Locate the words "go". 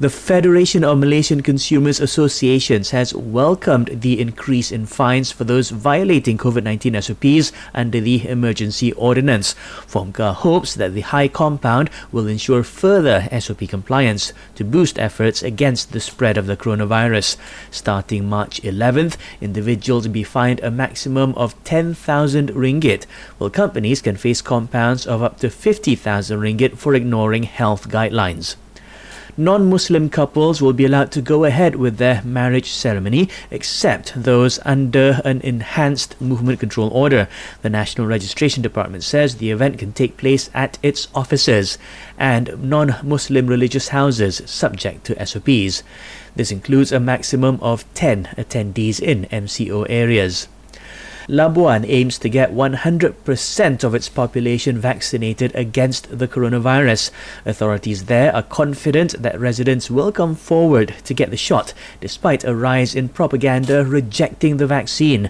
31.20-31.44